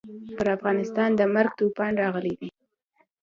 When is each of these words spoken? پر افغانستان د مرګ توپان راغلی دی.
پر 0.37 0.47
افغانستان 0.57 1.09
د 1.15 1.21
مرګ 1.35 1.51
توپان 1.59 1.93
راغلی 2.03 2.33
دی. 2.39 2.49